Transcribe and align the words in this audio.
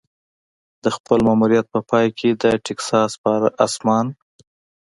د 0.83 0.85
خپل 0.95 1.17
ماموریت 1.27 1.65
په 1.73 1.79
پای 1.89 2.07
کې 2.19 2.29
د 2.41 2.43
ټیکساس 2.65 3.11
په 3.23 3.31
اسمان. 3.65 4.05